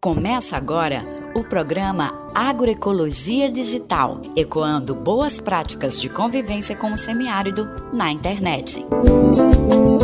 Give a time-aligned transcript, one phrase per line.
[0.00, 1.02] Começa agora
[1.34, 8.84] o programa Agroecologia Digital, ecoando boas práticas de convivência com o semiárido na internet.
[8.90, 10.03] Olá!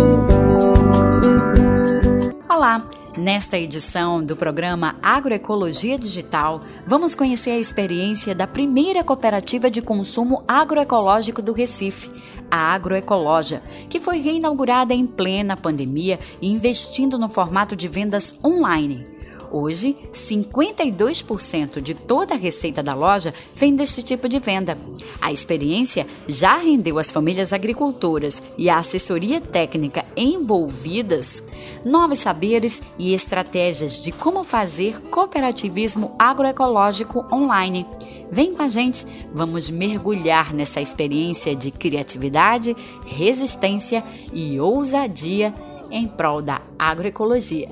[3.21, 10.43] Nesta edição do programa Agroecologia Digital, vamos conhecer a experiência da primeira cooperativa de consumo
[10.49, 12.09] agroecológico do Recife,
[12.51, 19.20] a Agroecologia, que foi reinaugurada em plena pandemia e investindo no formato de vendas online.
[19.51, 24.79] Hoje, 52% de toda a receita da loja vem deste tipo de venda.
[25.21, 31.43] A experiência já rendeu às famílias agricultoras e à assessoria técnica envolvidas
[31.85, 37.87] novos saberes e estratégias de como fazer cooperativismo agroecológico online.
[38.31, 45.53] Vem com a gente, vamos mergulhar nessa experiência de criatividade, resistência e ousadia
[45.91, 47.69] em prol da agroecologia.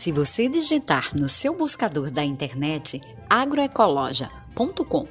[0.00, 5.06] Se você digitar no seu buscador da internet agroecologia.com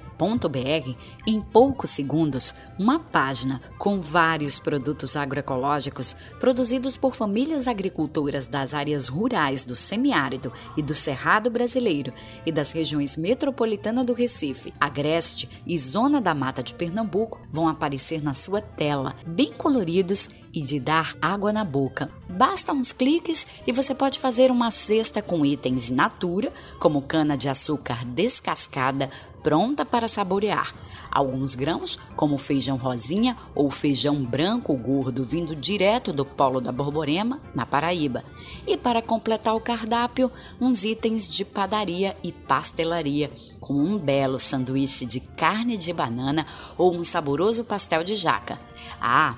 [1.26, 9.08] em poucos segundos, uma página com vários produtos agroecológicos produzidos por famílias agricultoras das áreas
[9.08, 12.12] rurais do semiárido e do Cerrado brasileiro
[12.46, 18.22] e das regiões metropolitana do Recife, Agreste e Zona da Mata de Pernambuco vão aparecer
[18.22, 22.10] na sua tela, bem coloridos e de dar água na boca.
[22.30, 27.50] Basta uns cliques e você pode fazer uma cesta com itens natura, como cana de
[27.50, 29.10] açúcar descascada,
[29.44, 30.74] pronta para saborear.
[31.12, 37.42] Alguns grãos, como feijão rosinha ou feijão branco gordo vindo direto do Polo da Borborema,
[37.56, 38.24] na Paraíba.
[38.68, 45.06] E para completar o cardápio, uns itens de padaria e pastelaria, como um belo sanduíche
[45.06, 46.46] de carne de banana
[46.78, 48.60] ou um saboroso pastel de jaca.
[49.02, 49.36] Ah,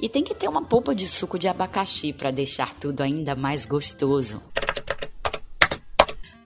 [0.00, 3.66] e tem que ter uma polpa de suco de abacaxi para deixar tudo ainda mais
[3.66, 4.42] gostoso.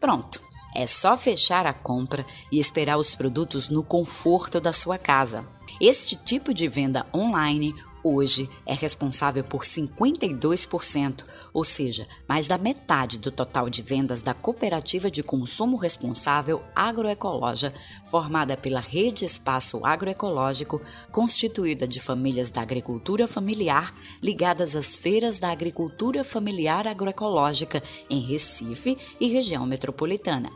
[0.01, 0.43] Pronto!
[0.77, 5.47] É só fechar a compra e esperar os produtos no conforto da sua casa.
[5.81, 7.73] Este tipo de venda online
[8.05, 14.35] hoje é responsável por 52%, ou seja, mais da metade do total de vendas da
[14.35, 23.27] Cooperativa de Consumo Responsável Agroecológica, formada pela Rede Espaço Agroecológico, constituída de famílias da agricultura
[23.27, 30.51] familiar ligadas às feiras da agricultura familiar agroecológica em Recife e região metropolitana.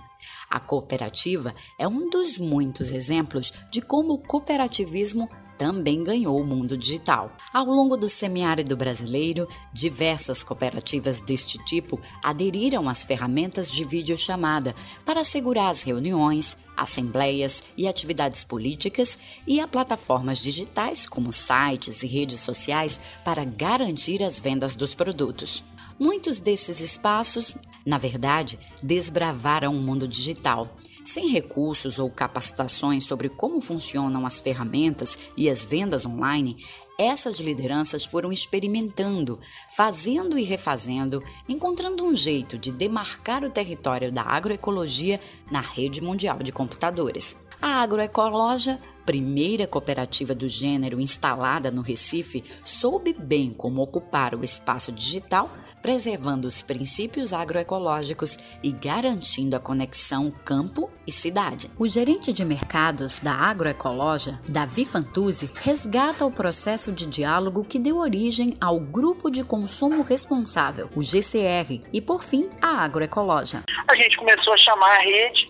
[0.51, 6.77] A cooperativa é um dos muitos exemplos de como o cooperativismo também ganhou o mundo
[6.77, 7.37] digital.
[7.53, 14.75] Ao longo do semiárido brasileiro, diversas cooperativas deste tipo aderiram às ferramentas de videochamada
[15.05, 22.07] para assegurar as reuniões, assembleias e atividades políticas e a plataformas digitais como sites e
[22.07, 25.65] redes sociais para garantir as vendas dos produtos.
[25.99, 30.78] Muitos desses espaços, na verdade, desbravaram o mundo digital.
[31.09, 36.63] Sem recursos ou capacitações sobre como funcionam as ferramentas e as vendas online,
[36.99, 39.41] essas lideranças foram experimentando,
[39.75, 45.19] fazendo e refazendo, encontrando um jeito de demarcar o território da agroecologia
[45.51, 47.39] na rede mundial de computadores.
[47.61, 54.93] A Agroecologia, primeira cooperativa do gênero instalada no Recife, soube bem como ocupar o espaço
[54.93, 55.51] digital
[55.83, 61.71] preservando os princípios agroecológicos e garantindo a conexão campo e cidade.
[61.79, 67.99] O gerente de mercados da Agroecologia, Davi Fantuzzi, resgata o processo de diálogo que deu
[67.99, 73.63] origem ao Grupo de Consumo Responsável, o GCR, e por fim, a Agroecologia.
[73.87, 75.49] A gente começou a chamar a rede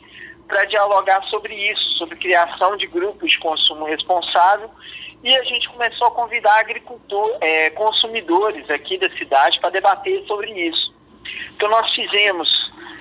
[0.48, 4.70] para dialogar sobre isso, sobre criação de grupos de consumo responsável
[5.22, 10.50] e a gente começou a convidar agricultores, é, consumidores aqui da cidade para debater sobre
[10.52, 10.94] isso.
[11.54, 12.48] Então nós fizemos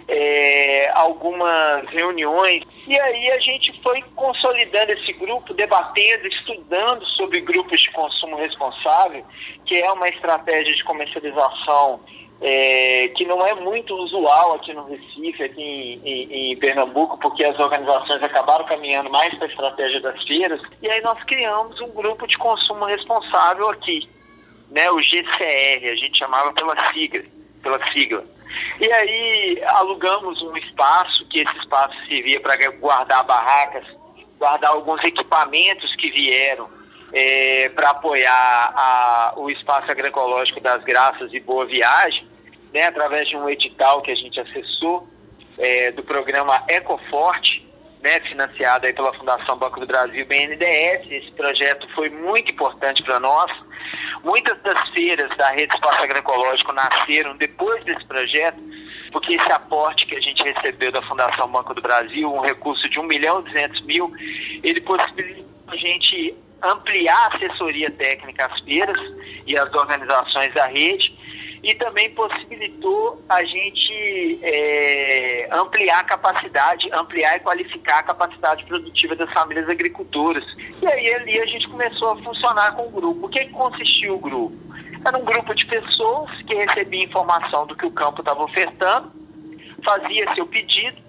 [0.08, 7.82] é, algumas reuniões e aí a gente foi consolidando esse grupo, debatendo, estudando sobre grupos
[7.82, 9.24] de consumo responsável,
[9.66, 12.00] que é uma estratégia de comercialização
[12.42, 17.44] é, que não é muito usual aqui no Recife, aqui em, em, em, Pernambuco, porque
[17.44, 21.90] as organizações acabaram caminhando mais para a estratégia das feiras, e aí nós criamos um
[21.90, 24.08] grupo de consumo responsável aqui,
[24.70, 27.24] né, o GCR, a gente chamava pela sigla,
[27.64, 28.24] pela sigla.
[28.80, 33.86] E aí alugamos um espaço, que esse espaço servia para guardar barracas,
[34.38, 36.70] guardar alguns equipamentos que vieram
[37.14, 42.27] é, para apoiar a, o espaço agroecológico das Graças e Boa Viagem.
[42.78, 45.10] Né, através de um edital que a gente acessou
[45.58, 47.66] é, do programa Ecoforte,
[48.04, 51.10] né, financiado aí pela Fundação Banco do Brasil BNDES.
[51.10, 53.52] Esse projeto foi muito importante para nós.
[54.24, 58.60] Muitas das feiras da Rede Espaço Agroecológico nasceram depois desse projeto,
[59.12, 63.00] porque esse aporte que a gente recebeu da Fundação Banco do Brasil, um recurso de
[63.00, 64.14] 1 milhão e 200 mil,
[64.64, 68.98] ele possibilitou a gente ampliar a assessoria técnica às feiras
[69.48, 71.17] e às organizações da rede
[71.68, 79.18] e também possibilitou a gente é, ampliar a capacidade, ampliar e qualificar a capacidade produtiva
[79.18, 80.46] das famílias agricultoras.
[80.82, 83.26] E aí ali a gente começou a funcionar com o grupo.
[83.26, 84.56] O que, que consistiu o grupo?
[85.06, 89.12] Era um grupo de pessoas que recebia informação do que o campo estava ofertando,
[89.84, 91.02] fazia seu pedido,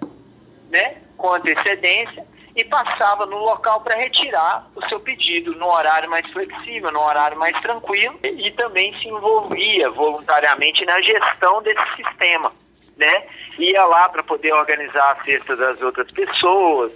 [0.69, 2.25] né, com antecedência,
[2.55, 7.37] e passava no local para retirar o seu pedido no horário mais flexível, no horário
[7.37, 12.51] mais tranquilo e também se envolvia voluntariamente na gestão desse sistema,
[12.97, 13.23] né?
[13.57, 16.91] Ia lá para poder organizar a cesta das outras pessoas,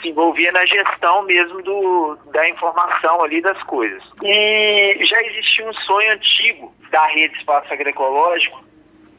[0.00, 4.02] se envolvia na gestão mesmo do, da informação ali das coisas.
[4.22, 8.67] E já existia um sonho antigo da rede espaço agroecológico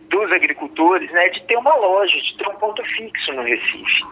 [0.10, 4.04] dos agricultores, né, de ter uma loja, de ter um ponto fixo no Recife.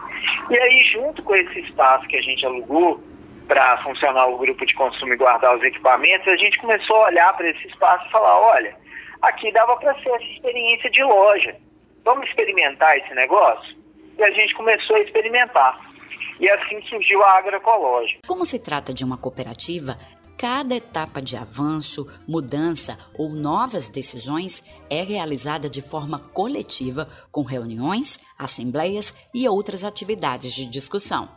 [0.50, 3.02] E aí, junto com esse espaço que a gente alugou
[3.46, 7.36] para funcionar o grupo de consumo e guardar os equipamentos, a gente começou a olhar
[7.36, 8.76] para esse espaço e falar, olha,
[9.22, 11.56] aqui dava para ser essa experiência de loja.
[12.04, 13.76] Vamos experimentar esse negócio?
[14.16, 15.88] E a gente começou a experimentar.
[16.40, 18.20] E assim surgiu a agroecológica.
[18.26, 19.96] Como se trata de uma cooperativa,
[20.38, 28.20] Cada etapa de avanço, mudança ou novas decisões é realizada de forma coletiva, com reuniões,
[28.38, 31.28] assembleias e outras atividades de discussão.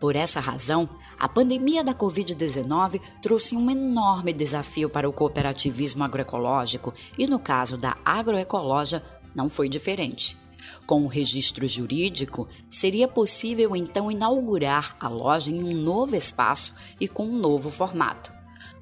[0.00, 6.92] Por essa razão, a pandemia da Covid-19 trouxe um enorme desafio para o cooperativismo agroecológico
[7.16, 9.04] e, no caso da agroecologia,
[9.36, 10.36] não foi diferente.
[10.84, 17.06] Com o registro jurídico, seria possível então inaugurar a loja em um novo espaço e
[17.06, 18.37] com um novo formato.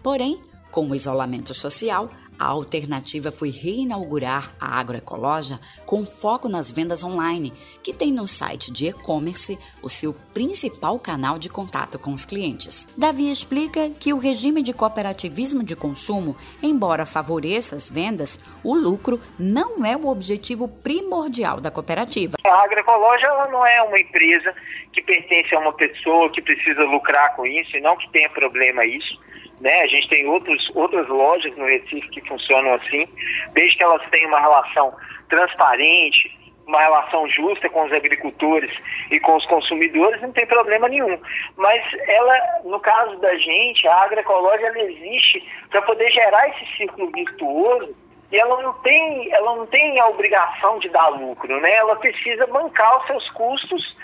[0.06, 2.08] Porém, com o isolamento social,
[2.38, 8.70] a alternativa foi reinaugurar a agroecologia com foco nas vendas online, que tem no site
[8.70, 12.86] de e-commerce o seu principal canal de contato com os clientes.
[12.96, 19.20] Davi explica que o regime de cooperativismo de consumo, embora favoreça as vendas, o lucro
[19.40, 22.36] não é o objetivo primordial da cooperativa.
[22.44, 24.54] A agroecologia não é uma empresa
[24.92, 28.86] que pertence a uma pessoa que precisa lucrar com isso e não que tenha problema
[28.86, 29.25] isso
[29.60, 29.82] né?
[29.82, 33.08] A gente tem outros, outras lojas no Recife que funcionam assim,
[33.52, 34.94] desde que elas tenham uma relação
[35.28, 36.36] transparente,
[36.66, 38.70] uma relação justa com os agricultores
[39.10, 41.18] e com os consumidores, não tem problema nenhum.
[41.56, 47.10] Mas ela, no caso da gente, a agroecologia ela existe para poder gerar esse círculo
[47.12, 47.94] virtuoso
[48.30, 51.72] e ela não tem, ela não tem a obrigação de dar lucro, né?
[51.74, 53.96] Ela precisa bancar os seus custos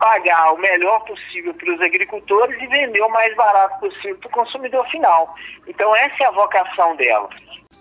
[0.00, 4.32] pagar o melhor possível para os agricultores e vender o mais barato possível para o
[4.32, 5.34] consumidor final.
[5.68, 7.28] Então, essa é a vocação dela.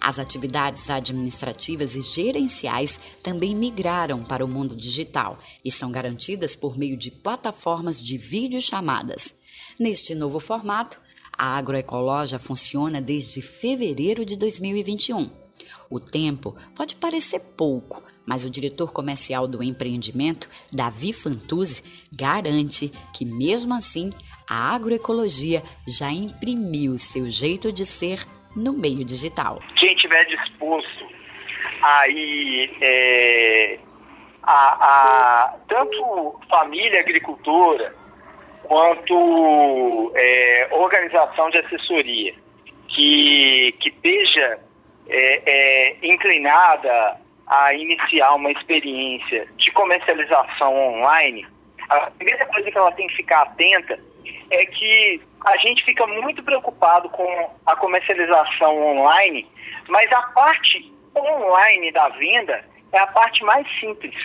[0.02, 6.78] As atividades administrativas e gerenciais também migraram para o mundo digital e são garantidas por
[6.78, 9.40] meio de plataformas de videochamadas.
[9.80, 11.02] Neste novo formato,
[11.38, 15.39] a agroecologia funciona desde fevereiro de 2021.
[15.90, 23.26] O tempo pode parecer pouco, mas o diretor comercial do empreendimento, Davi Fantuzzi, garante que,
[23.26, 24.12] mesmo assim,
[24.50, 29.62] a agroecologia já imprimiu seu jeito de ser no meio digital.
[29.76, 31.08] Quem estiver disposto
[31.82, 33.80] a ir é,
[34.44, 37.96] a, a, tanto família agricultora
[38.64, 42.34] quanto é, organização de assessoria
[42.88, 44.60] que, que esteja
[45.10, 51.46] é, é inclinada a iniciar uma experiência de comercialização online,
[51.90, 54.00] a primeira coisa que ela tem que ficar atenta
[54.52, 59.48] é que a gente fica muito preocupado com a comercialização online,
[59.88, 64.16] mas a parte online da venda é a parte mais simples.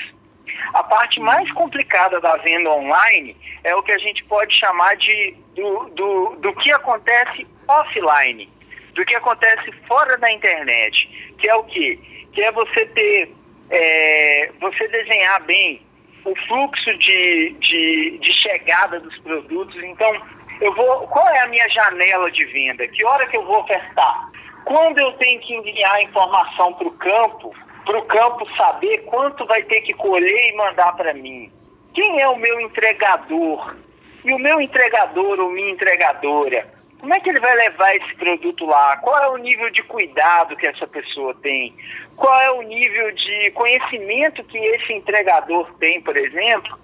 [0.75, 5.35] A parte mais complicada da venda online é o que a gente pode chamar de
[5.55, 8.49] do, do, do que acontece offline,
[8.95, 12.15] do que acontece fora da internet, que é o que?
[12.35, 13.33] que é você ter,
[13.71, 15.81] é, você desenhar bem
[16.25, 19.77] o fluxo de, de, de chegada dos produtos.
[19.83, 20.21] Então,
[20.61, 22.87] eu vou, qual é a minha janela de venda?
[22.89, 24.31] Que hora que eu vou ofertar?
[24.65, 29.63] Quando eu tenho que enviar informação para o campo, para o campo saber quanto vai
[29.63, 31.53] ter que colher e mandar para mim?
[31.95, 33.77] Quem é o meu entregador?
[34.25, 36.67] E o meu entregador ou minha entregadora?
[37.05, 38.97] Como é que ele vai levar esse produto lá?
[38.97, 41.77] Qual é o nível de cuidado que essa pessoa tem?
[42.17, 46.79] Qual é o nível de conhecimento que esse entregador tem, por exemplo,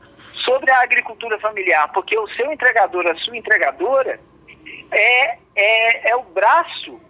[0.44, 1.90] sobre a agricultura familiar?
[1.94, 4.20] Porque o seu entregador, a sua entregadora,
[4.92, 7.00] é, é, é o braço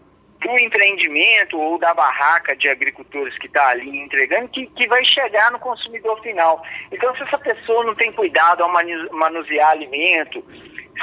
[0.40, 5.52] do empreendimento ou da barraca de agricultores que está ali entregando, que, que vai chegar
[5.52, 6.62] no consumidor final.
[6.90, 8.70] Então, se essa pessoa não tem cuidado ao
[9.12, 10.42] manusear alimento,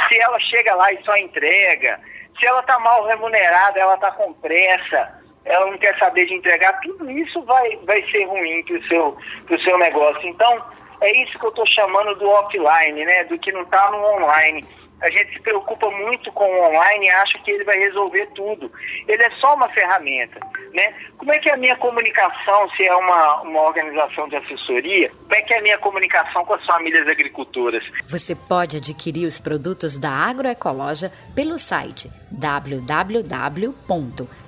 [0.08, 2.00] se ela chega lá e só entrega,
[2.39, 6.79] se ela está mal remunerada, ela está com pressa, ela não quer saber de entregar,
[6.82, 9.17] tudo isso vai, vai ser ruim para o seu,
[9.63, 10.27] seu negócio.
[10.27, 10.63] Então,
[11.01, 13.24] é isso que eu estou chamando do offline, né?
[13.25, 14.65] Do que não está no online
[15.01, 18.72] a gente se preocupa muito com o online e acha que ele vai resolver tudo.
[19.08, 20.39] Ele é só uma ferramenta.
[20.74, 20.94] Né?
[21.18, 25.36] Como é que é a minha comunicação, se é uma, uma organização de assessoria, como
[25.36, 27.84] é que é a minha comunicação com as famílias agricultoras?
[28.06, 32.10] Você pode adquirir os produtos da Agroecologia pelo site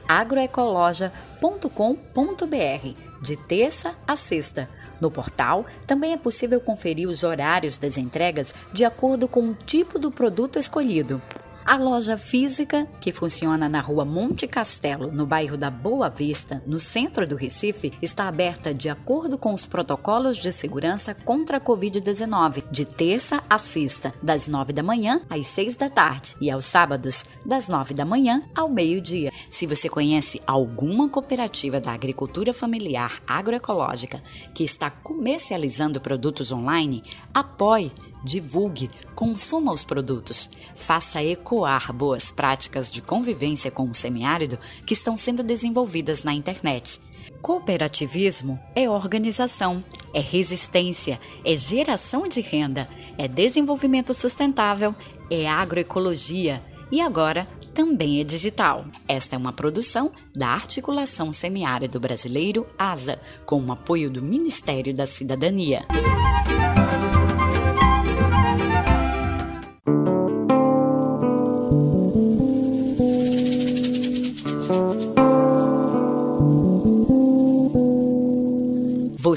[0.10, 4.68] www.agroecologia.com.br de terça a sexta.
[5.00, 10.00] No portal, também é possível conferir os horários das entregas de acordo com o tipo
[10.00, 11.22] do produto escolhido.
[11.66, 16.80] A loja física, que funciona na rua Monte Castelo, no bairro da Boa Vista, no
[16.80, 22.64] centro do Recife, está aberta de acordo com os protocolos de segurança contra a Covid-19,
[22.72, 27.24] de terça a sexta, das nove da manhã às seis da tarde, e aos sábados,
[27.46, 29.32] das nove da manhã ao meio-dia.
[29.48, 34.24] Se você conhece alguma cooperativa da agricultura familiar agroecológica
[34.56, 37.92] que está comercializando produtos online, apoie
[38.24, 45.18] divulgue, consuma os produtos, faça ecoar boas práticas de convivência com o semiárido que estão
[45.18, 47.00] sendo desenvolvidas na internet.
[47.42, 49.84] Cooperativismo é organização,
[50.14, 54.94] é resistência, é geração de renda, é desenvolvimento sustentável,
[55.30, 56.62] é agroecologia
[56.92, 58.86] e agora também é digital.
[59.08, 65.08] Esta é uma produção da Articulação Semiárido Brasileiro, ASA, com o apoio do Ministério da
[65.08, 65.86] Cidadania.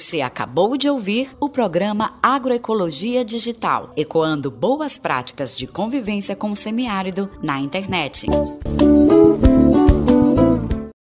[0.03, 6.57] Você acabou de ouvir o programa Agroecologia Digital, ecoando boas práticas de convivência com o
[6.57, 8.27] semiárido na internet.